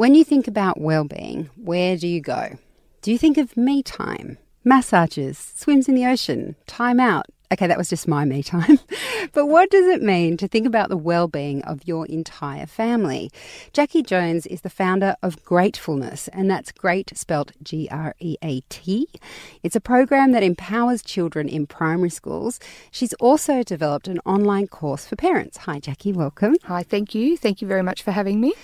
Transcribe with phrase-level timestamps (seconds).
[0.00, 2.56] When you think about well-being, where do you go?
[3.02, 7.26] Do you think of me time, massages, swims in the ocean, time out?
[7.52, 8.78] Okay, that was just my me time.
[9.34, 13.30] but what does it mean to think about the well-being of your entire family?
[13.74, 18.62] Jackie Jones is the founder of Greatfulness, and that's great spelt G R E A
[18.70, 19.06] T.
[19.62, 22.58] It's a program that empowers children in primary schools.
[22.90, 25.58] She's also developed an online course for parents.
[25.58, 26.56] Hi Jackie, welcome.
[26.64, 27.36] Hi, thank you.
[27.36, 28.54] Thank you very much for having me.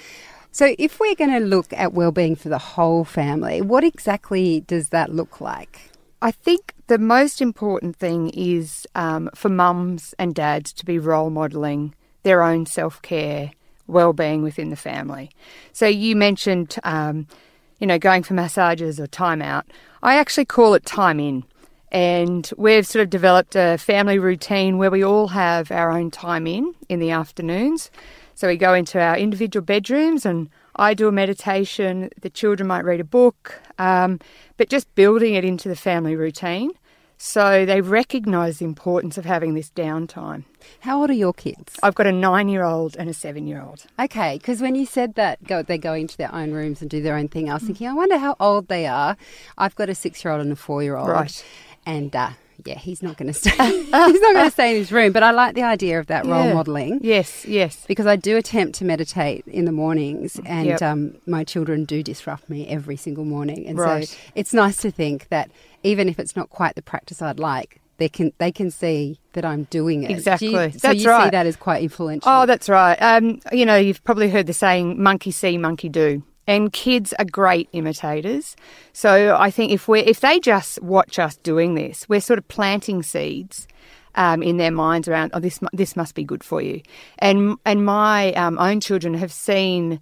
[0.56, 4.89] So, if we're going to look at well-being for the whole family, what exactly does
[4.89, 5.91] that look like?
[6.22, 11.28] I think the most important thing is um, for mums and dads to be role
[11.28, 13.50] modelling their own self care,
[13.86, 15.30] well being within the family.
[15.75, 17.27] So you mentioned, um,
[17.78, 19.67] you know, going for massages or time out.
[20.02, 21.45] I actually call it time in.
[21.92, 26.47] And we've sort of developed a family routine where we all have our own time
[26.47, 27.91] in in the afternoons.
[28.37, 32.11] So we go into our individual bedrooms and I do a meditation.
[32.20, 34.20] The children might read a book, um,
[34.59, 36.73] but just building it into the family routine.
[37.17, 40.45] So they recognise the importance of having this downtime.
[40.81, 41.79] How old are your kids?
[41.83, 43.87] I've got a nine year old and a seven year old.
[43.98, 47.01] Okay, because when you said that go, they go into their own rooms and do
[47.01, 49.17] their own thing, I was thinking, I wonder how old they are.
[49.57, 51.09] I've got a six year old and a four year old.
[51.09, 51.42] Right.
[51.87, 52.33] And uh,
[52.64, 53.50] yeah, he's not going to stay.
[53.50, 55.12] he's not going to stay in his room.
[55.12, 56.54] But I like the idea of that role Yeah.
[56.54, 57.00] modelling.
[57.02, 57.84] Yes, yes.
[57.86, 60.82] Because I do attempt to meditate in the mornings, and Yep.
[60.82, 63.66] um, my children do disrupt me every single morning.
[63.66, 64.08] And Right.
[64.08, 65.50] so it's nice to think that
[65.82, 69.45] even if it's not quite the practice I'd like, they can they can see that
[69.45, 70.08] I'm doing it.
[70.08, 70.50] Do you- Exactly.
[70.50, 71.33] so That's you see right.
[71.33, 72.30] that as quite influential.
[72.30, 72.96] Oh, that's right.
[73.00, 76.22] Um, you know, you've probably heard the saying, monkey see, monkey do.
[76.46, 78.55] And kids are great imitators.
[78.92, 82.46] So I think if we if they just watch us doing this, we're sort of
[82.48, 83.67] planting seeds
[84.17, 86.80] um, in their minds around, oh, this this must be good for you.
[87.18, 90.01] And and my um, own children have seen,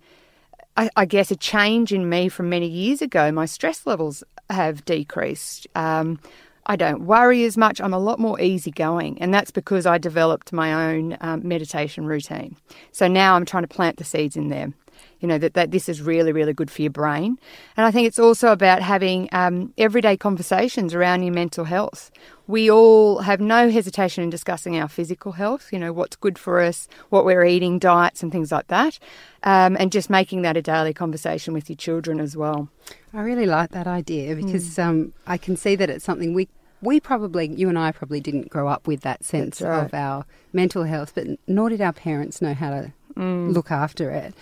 [0.77, 3.31] I, I guess, a change in me from many years ago.
[3.33, 5.67] My stress levels have decreased.
[5.75, 6.21] Um,
[6.67, 7.79] I don't worry as much.
[7.81, 12.57] I'm a lot more easygoing, and that's because I developed my own um, meditation routine.
[12.91, 14.75] So now I'm trying to plant the seeds in them.
[15.21, 17.39] You know that, that this is really, really good for your brain,
[17.77, 22.11] and I think it's also about having um, everyday conversations around your mental health.
[22.47, 25.73] We all have no hesitation in discussing our physical health.
[25.73, 28.99] You know what's good for us, what we're eating, diets, and things like that,
[29.43, 32.69] um, and just making that a daily conversation with your children as well.
[33.15, 34.43] I really like that idea Hmm.
[34.45, 36.49] because um, I can see that it's something we
[36.83, 39.85] we probably you and I probably didn't grow up with that sense right.
[39.87, 43.51] of our mental health, but nor did our parents know how to Hmm.
[43.51, 44.35] look after it.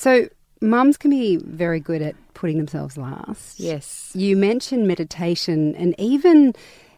[0.00, 0.30] So
[0.62, 3.60] mums can be very good at putting themselves last.
[3.60, 4.10] Yes.
[4.14, 6.54] You mentioned meditation, and even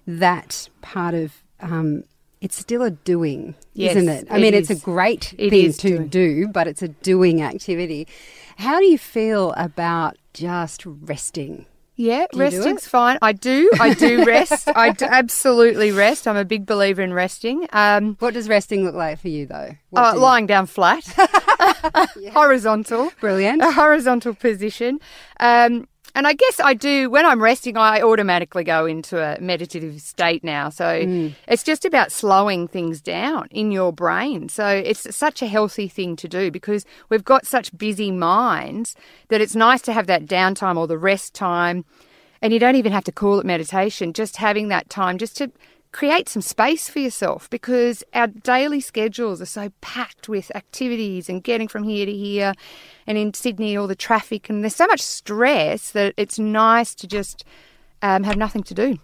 [0.07, 2.05] that part of um,
[2.41, 4.29] it's still a doing, Yes, isn't it?
[4.31, 6.09] I it mean, it's a great It thing to doing.
[6.09, 8.07] do, but it's a doing activity.
[8.59, 11.67] How do you feel about just resting?
[12.03, 13.19] Yeah, Do resting's fine.
[13.23, 13.71] I do.
[13.81, 14.69] I do rest.
[14.75, 16.27] I do absolutely rest.
[16.27, 17.69] I'm a big believer in resting.
[17.73, 19.77] Um, What does resting look like for you, though?
[19.95, 21.05] Uh, do you- lying down flat,
[22.33, 23.63] horizontal, Brilliant.
[23.63, 24.99] a horizontal position.
[25.41, 30.01] Um, and I guess I do, when I'm resting, I automatically go into a meditative
[30.01, 30.69] state now.
[30.69, 31.35] So Mm.
[31.49, 34.49] it's just about slowing things down in your brain.
[34.49, 38.95] So it's such a healthy thing to do because we've got such busy minds
[39.29, 41.85] that it's nice to have that downtime or the rest time.
[42.43, 45.51] And you don't even have to call it meditation, just having that time just to
[45.93, 51.45] create some space for yourself because our daily schedules are so packed with activities and
[51.45, 52.55] getting from here to here
[53.07, 57.07] and in Sydney all the traffic and there's so much stress that it's nice to
[57.07, 57.45] just
[58.01, 58.99] um, have nothing to do.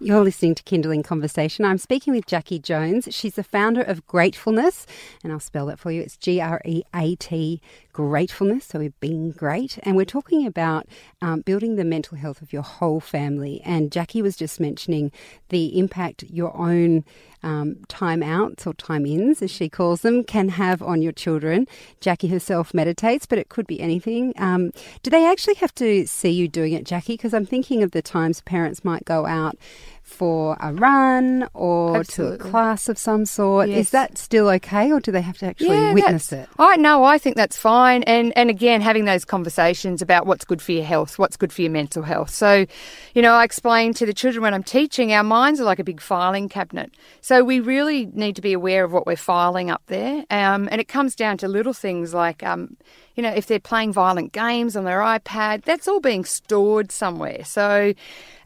[0.00, 1.64] You're listening to Kinderling Conversation.
[1.64, 3.08] I'm speaking with Jackie Jones.
[3.10, 4.86] She's the founder of Greatfulness,
[5.22, 6.00] and I'll spell that for you.
[6.00, 7.60] It's G R E A T,
[7.96, 8.66] Greatfulness.
[8.66, 9.78] So we're being great.
[9.82, 10.86] And we're talking about
[11.22, 13.62] um, building the mental health of your whole family.
[13.64, 15.10] And Jackie was just mentioning
[15.48, 17.06] the impact your own
[17.42, 21.66] um, time outs or time ins, as she calls them, can have on your children.
[22.02, 24.34] Jackie herself meditates, but it could be anything.
[24.36, 24.72] Um,
[25.02, 27.14] do they actually have to see you doing it, Jackie?
[27.14, 29.56] Because I'm thinking of the times parents might go out
[30.06, 32.38] for a run or Absolutely.
[32.38, 33.68] to a class of some sort.
[33.68, 33.78] Yes.
[33.78, 36.48] Is that still okay, or do they have to actually Yeah, witness it?
[36.58, 38.04] I no, I think that's fine.
[38.04, 41.60] And and again, having those conversations about what's good for your health, what's good for
[41.62, 42.30] your mental health.
[42.30, 42.66] So,
[43.14, 45.84] you know, I explain to the children when I'm teaching, our minds are like a
[45.84, 46.92] big filing cabinet.
[47.20, 50.24] So we really need to be aware of what we're filing up there.
[50.30, 52.76] Um, and it comes down to little things like, um,
[53.16, 57.44] you know, if they're playing violent games on their iPad, that's all being stored somewhere.
[57.44, 57.92] So.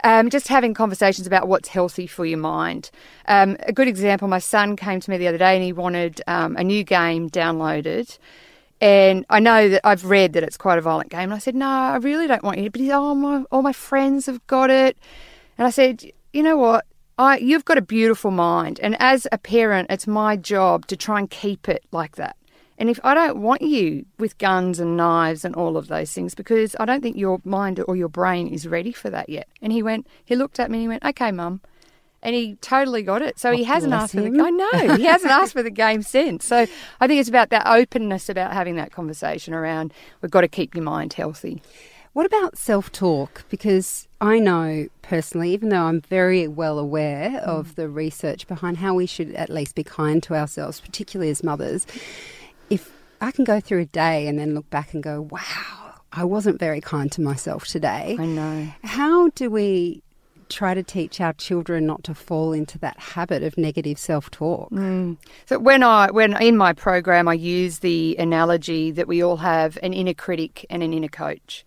[0.03, 2.91] Um, just having conversations about what's healthy for your mind.
[3.27, 6.23] Um, a good example, my son came to me the other day and he wanted
[6.27, 8.19] um, a new game downloaded.
[8.81, 11.25] And I know that I've read that it's quite a violent game.
[11.25, 12.71] And I said, no, I really don't want you.
[12.71, 14.97] But he's, oh, my, all my friends have got it.
[15.59, 16.87] And I said, you know what?
[17.19, 18.81] I, you've got a beautiful mind.
[18.83, 22.37] And as a parent, it's my job to try and keep it like that.
[22.81, 26.35] And if I don't want you with guns and knives and all of those things,
[26.35, 29.47] because I don't think your mind or your brain is ready for that yet.
[29.61, 31.61] And he went, he looked at me and he went, okay, mum.
[32.23, 33.39] And he totally got it.
[33.39, 34.43] So he Oh, hasn't bless asked for the.
[34.43, 34.97] I know.
[34.97, 36.45] He hasn't asked for the game since.
[36.47, 36.67] So
[37.01, 39.93] I think it's about that openness about having that conversation around
[40.23, 41.63] we've got to keep your mind healthy.
[42.13, 43.45] What about self talk?
[43.51, 47.43] Because I know personally, even though I'm very well aware Mm.
[47.45, 51.45] of the research behind how we should at least be kind to ourselves, particularly as
[51.45, 51.87] mothers,
[52.71, 56.25] if I can go through a day and then look back and go, wow, I
[56.25, 58.17] wasn't very kind to myself today.
[58.19, 58.69] I know.
[58.83, 60.03] How do we
[60.49, 64.71] try to teach our children not to fall into that habit of negative self talk?
[64.71, 65.17] Mm.
[65.47, 69.79] So when I when in my program I use the analogy that we all have
[69.83, 71.65] an inner critic and an inner coach.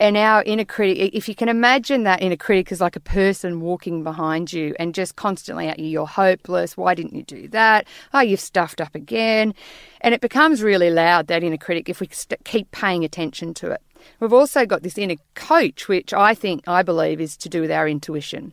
[0.00, 3.60] And our inner critic, if you can imagine that inner critic is like a person
[3.60, 6.76] walking behind you and just constantly at you, you're hopeless.
[6.76, 7.86] Why didn't you do that?
[8.12, 9.54] Oh, you've stuffed up again.
[10.00, 13.70] And it becomes really loud, that inner critic, if we st- keep paying attention to
[13.70, 13.80] it.
[14.20, 17.70] We've also got this inner coach, which I think, I believe, is to do with
[17.70, 18.52] our intuition.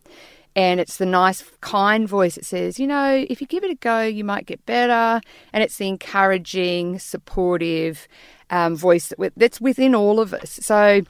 [0.56, 3.76] And it's the nice, kind voice that says, you know, if you give it a
[3.76, 5.22] go, you might get better.
[5.54, 8.08] And it's the encouraging, supportive
[8.50, 10.60] um, voice that that's within all of us.
[10.62, 11.02] So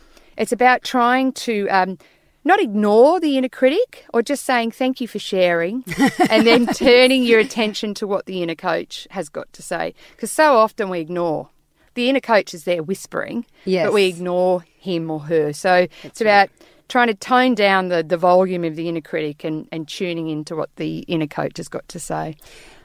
[0.41, 1.97] it's about trying to um,
[2.43, 5.83] not ignore the inner critic or just saying thank you for sharing
[6.29, 9.93] and then turning your attention to what the inner coach has got to say.
[10.11, 11.49] Because so often we ignore.
[11.93, 13.85] The inner coach is there whispering, Yes.
[13.85, 15.53] but we ignore him or her.
[15.53, 16.49] So it's about
[16.89, 20.55] trying to tone down the, the volume of the inner critic and, and tuning into
[20.55, 22.35] what the inner coach has got to say.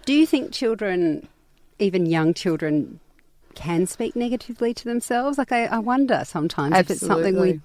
[0.05, 1.27] Do you think children,
[1.79, 3.01] even young children,
[3.57, 5.39] can speak negatively to themselves?
[5.39, 7.61] Like, I, I wonder sometimes if it's something we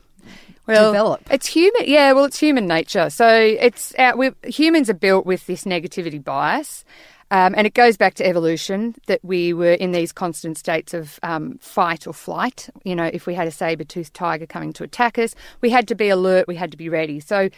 [0.65, 1.21] well, develop.
[1.29, 2.13] It's human, yeah.
[2.13, 3.11] Well, it's human nature.
[3.11, 6.83] So it's our, humans are built with this negativity bias,
[7.29, 11.19] um, and it goes back to evolution that we were in these constant states of
[11.21, 12.69] um, fight or flight.
[12.83, 15.95] You know, if we had a saber-toothed tiger coming to attack us, we had to
[15.95, 16.47] be alert.
[16.47, 17.19] We had to be ready.
[17.19, 17.49] So.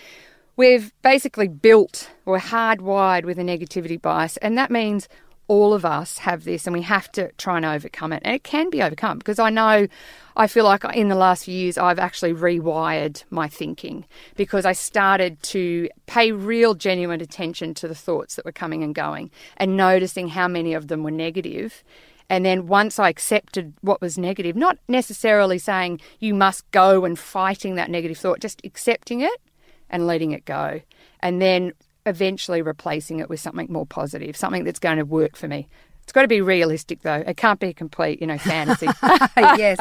[0.55, 5.09] We've basically built, we're hardwired with a negativity bias, and that means
[5.47, 8.21] all of us have this and we have to try and overcome it.
[8.25, 9.87] And it can be overcome because I know,
[10.35, 14.05] I feel like in the last few years I've actually rewired my thinking
[14.35, 18.95] because I started to pay real, genuine attention to the thoughts that were coming and
[18.95, 21.83] going and noticing how many of them were negative.
[22.29, 27.19] And then once I accepted what was negative, not necessarily saying you must go and
[27.19, 29.41] fighting that negative thought, just accepting it
[29.89, 30.81] and letting it go.
[31.19, 31.73] And then
[32.05, 35.67] eventually replacing it with something more positive, something that's going to work for me.
[36.03, 37.23] It's got to be realistic, though.
[37.25, 38.87] It can't be a complete, you know, fantasy.
[39.37, 39.77] yes.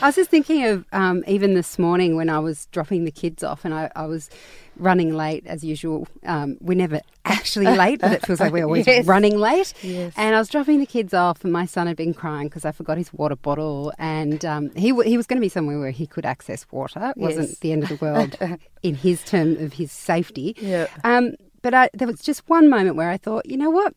[0.00, 3.42] I was just thinking of um, even this morning when I was dropping the kids
[3.42, 4.30] off and I, I was
[4.76, 6.06] running late as usual.
[6.24, 9.06] Um, we're never actually late, but it feels like we're always Yes.
[9.06, 9.74] running late.
[9.82, 10.12] Yes.
[10.16, 12.70] And I was dropping the kids off and my son had been crying because I
[12.70, 15.90] forgot his water bottle and um, he, w- he was going to be somewhere where
[15.90, 17.12] he could access water.
[17.16, 17.58] It wasn't Yes.
[17.58, 18.36] the end of the world
[18.84, 20.54] in his term of his safety.
[20.60, 20.86] Yeah.
[21.66, 23.92] But I, there was just one moment where I thought, you know what?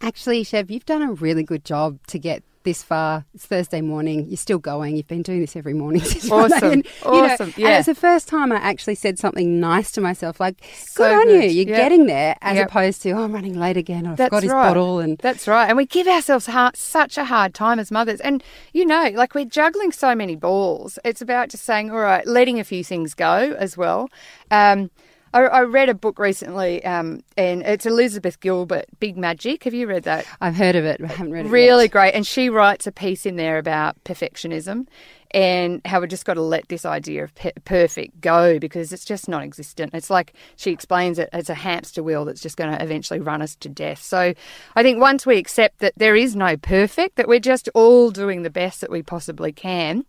[0.00, 3.24] Actually, Chev, you've done a really good job to get this far.
[3.34, 4.28] It's Thursday morning.
[4.28, 4.94] You're still going.
[4.96, 6.70] You've been doing this every morning since Awesome.
[6.72, 7.48] And, you know, Awesome.
[7.48, 7.78] And Yeah.
[7.78, 11.28] it's the first time I actually said something nice to myself, like, So good on
[11.34, 11.40] you.
[11.40, 11.50] good.
[11.52, 11.76] You're Yep.
[11.76, 12.68] getting there, as Yep.
[12.68, 14.06] opposed to, oh, I'm running late again.
[14.06, 14.68] Or I That's forgot his right.
[14.68, 15.00] bottle.
[15.00, 15.66] And That's right.
[15.66, 18.20] And we give ourselves hard, such a hard time as mothers.
[18.20, 18.40] And,
[18.72, 20.96] you know, like we're juggling so many balls.
[21.04, 24.08] It's about just saying, all right, letting a few things go as well.
[24.52, 24.92] Um,
[25.32, 29.64] I, I read a book recently, um, and it's Elizabeth Gilbert, Big Magic.
[29.64, 30.26] Have you read that?
[30.40, 31.90] I've heard of it, I haven't read it really yet.
[31.92, 32.14] great.
[32.14, 34.86] And she writes a piece in there about perfectionism
[35.32, 39.04] and how we've just got to let this idea of pe- perfect go because it's
[39.04, 39.94] just non existent.
[39.94, 43.42] It's like she explains it as a hamster wheel that's just going to eventually run
[43.42, 44.02] us to death.
[44.02, 44.34] So
[44.76, 48.42] I think once we accept that there is no perfect, that we're just all doing
[48.42, 50.04] the best that we possibly can.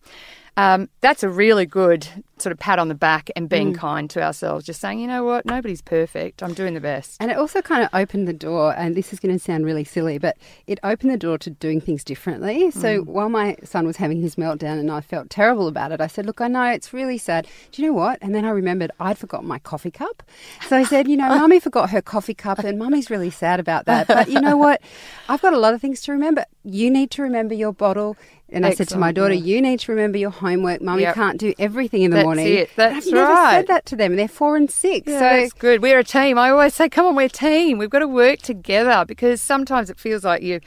[0.56, 2.08] Um, that's a really good
[2.38, 3.78] sort of pat on the back and being mm.
[3.78, 6.44] kind to ourselves, just saying, you know what, nobody's perfect.
[6.44, 7.18] I'm doing the best.
[7.20, 9.84] And it also kind of opened the door, and this is going to sound really
[9.84, 12.70] silly, but it opened the door to doing things differently.
[12.70, 13.06] So mm.
[13.06, 16.26] while my son was having his meltdown and I felt terrible about it, I said,
[16.26, 17.48] Look, I know it's really sad.
[17.72, 18.20] Do you know what?
[18.22, 20.22] And then I remembered I'd forgotten my coffee cup.
[20.68, 23.86] So I said, You know, mummy forgot her coffee cup, and mummy's really sad about
[23.86, 24.08] that.
[24.08, 24.82] But you know what?
[25.30, 26.46] I've got a lot of things to remember.
[26.64, 28.18] You need to remember your bottle.
[28.54, 28.66] And Excellent.
[28.66, 30.82] I said to my daughter, "You need to remember your homework.
[30.82, 31.16] Mummy yep.
[31.16, 32.70] can't do everything in the that's morning." It.
[32.76, 33.22] That's right.
[33.22, 33.44] I've right.
[33.44, 34.16] never said that to them.
[34.16, 35.08] They're four and six.
[35.08, 35.82] Yeah, so that's good.
[35.82, 36.38] We're a team.
[36.38, 37.78] I always say, "Come on, we're a team.
[37.78, 40.62] We've got to work together." Because sometimes it feels like you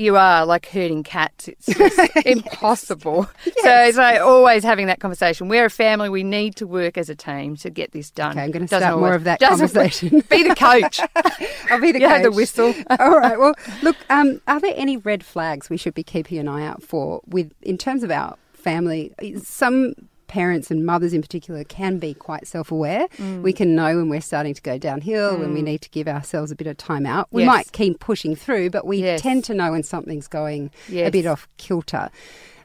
[0.00, 1.48] you are like herding cats.
[1.48, 1.68] It's
[2.26, 3.28] impossible.
[3.44, 3.54] yes.
[3.62, 5.48] So it's like always having that conversation.
[5.48, 6.08] We're a family.
[6.08, 8.32] We need to work as a team to get this done.
[8.32, 10.22] Okay, I'm going to start always, more of that conversation.
[10.30, 11.00] Be the coach.
[11.70, 12.12] I'll be the you coach.
[12.14, 12.74] Have the whistle.
[12.98, 13.38] All right.
[13.38, 13.96] Well, look.
[14.08, 17.52] Um, are there any red flags we should be keeping an eye out for with
[17.60, 19.12] in terms of our family?
[19.42, 19.92] Some
[20.30, 23.08] parents and mothers in particular can be quite self aware.
[23.18, 23.42] Mm.
[23.42, 25.40] We can know when we're starting to go downhill, mm.
[25.40, 25.64] when we mm.
[25.64, 27.26] need to give ourselves a bit of time out.
[27.32, 27.48] We yes.
[27.48, 29.20] might keep pushing through, but we yes.
[29.20, 31.08] tend to know when something's going yes.
[31.08, 32.10] a bit off kilter.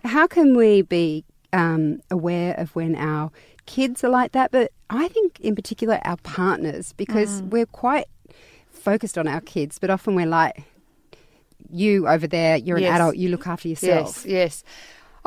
[0.04, 3.32] How can we be um, aware of when our
[3.66, 4.52] kids are like that?
[4.52, 7.50] But I think, in particular, our partners, because mm.
[7.50, 8.06] we're quite
[8.70, 10.64] focused on our kids, but often we're like,
[11.72, 14.24] you over there, you're an adult, you look after yourself.
[14.24, 14.64] Yes, yes.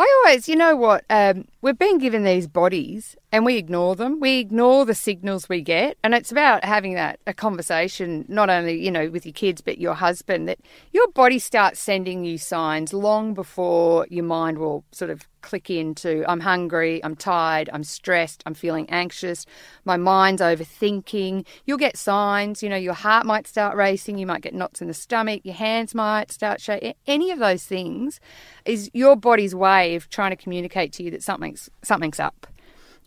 [0.00, 4.20] I always, you know what, um, we've been given these bodies and we ignore them.
[4.20, 5.98] We ignore the signals we get.
[6.04, 9.78] And it's about having that a conversation, not only, you know, with your kids, but
[9.78, 10.60] your husband, that
[10.92, 16.24] your body starts sending you signs long before your mind will sort of click into
[16.28, 19.46] I'm hungry, I'm tired, I'm stressed, I'm feeling anxious,
[19.84, 21.46] my mind's overthinking.
[21.66, 24.88] You'll get signs, you know, your heart might start racing, you might get knots in
[24.88, 26.94] the stomach, your hands might start shaking.
[27.06, 28.20] Any of those things
[28.64, 32.46] is your body's way of trying to communicate to you that something's something's up.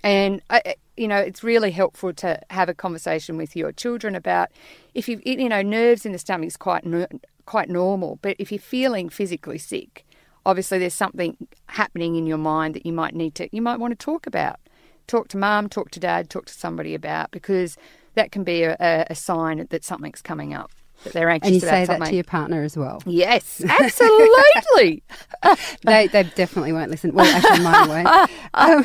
[0.03, 4.49] And I, you know, it's really helpful to have a conversation with your children about
[4.93, 6.85] if you've, you know nerves in the stomach is quite
[7.45, 10.05] quite normal, but if you're feeling physically sick,
[10.45, 13.91] obviously there's something happening in your mind that you might need to you might want
[13.91, 14.59] to talk about.
[15.07, 17.77] Talk to mum, talk to dad, talk to somebody about because
[18.15, 20.71] that can be a, a sign that something's coming up
[21.03, 21.73] that they're anxious about something.
[21.73, 23.01] and you say that to your partner as well.
[23.05, 25.03] Yes, absolutely.
[25.83, 27.13] they they definitely won't listen.
[27.13, 28.31] Well, actually, mine won't.
[28.53, 28.83] Um,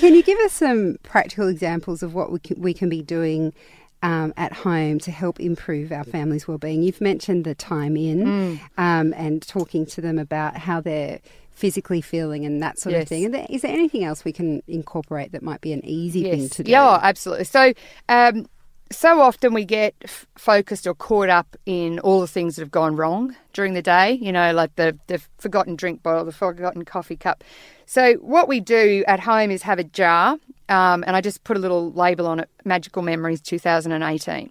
[0.00, 3.52] can you give us some practical examples of what we can, we can be doing?
[4.00, 6.84] Um, at home to help improve our family's well-being.
[6.84, 8.60] You've mentioned the time in mm.
[8.78, 11.18] um, and talking to them about how they're
[11.50, 13.02] physically feeling and that sort yes.
[13.02, 13.34] of thing.
[13.50, 16.30] Is there anything else we can incorporate that might be an easy yes.
[16.36, 16.70] thing to do?
[16.70, 17.46] Yeah, absolutely.
[17.46, 17.72] So
[18.08, 18.46] um,
[18.90, 22.70] so often we get f- focused or caught up in all the things that have
[22.70, 26.84] gone wrong during the day, you know, like the, the forgotten drink bottle, the forgotten
[26.84, 27.44] coffee cup.
[27.86, 31.56] So, what we do at home is have a jar, um, and I just put
[31.56, 34.50] a little label on it Magical Memories 2018.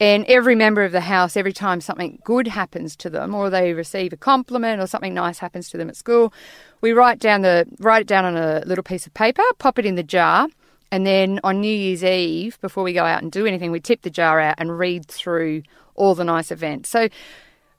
[0.00, 3.72] And every member of the house, every time something good happens to them, or they
[3.72, 6.32] receive a compliment, or something nice happens to them at school,
[6.80, 9.84] we write down the write it down on a little piece of paper, pop it
[9.84, 10.46] in the jar,
[10.90, 14.02] and then on New Year's Eve, before we go out and do anything, we tip
[14.02, 15.62] the jar out and read through
[15.94, 16.88] all the nice events.
[16.88, 17.08] So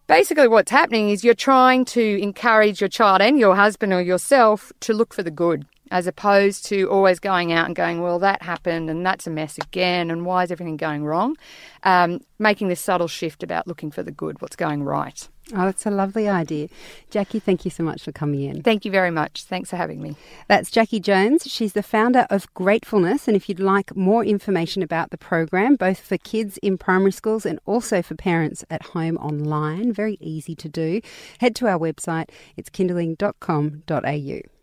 [0.07, 4.71] basically, what's happening is you're trying to encourage your child and your husband or yourself
[4.81, 8.43] to look for the good as opposed to always going out and going, well, that
[8.43, 11.35] happened and that's a mess again, and why is everything going wrong?
[11.83, 15.27] Um, making this subtle shift about looking for the good, what's going right.
[15.55, 16.67] Oh, that's a lovely idea.
[17.09, 18.61] Jackie, thank you so much for coming in.
[18.61, 19.43] Thank you very much.
[19.43, 20.15] Thanks for having me.
[20.47, 21.43] That's Jackie Jones.
[21.47, 23.27] She's the founder of Greatfulness.
[23.27, 27.45] And if you'd like more information about the program, both for kids in primary schools
[27.45, 31.01] and also for parents at home online, very easy to do,
[31.39, 32.29] head to our website.
[32.55, 34.58] It's kinderling.com.au.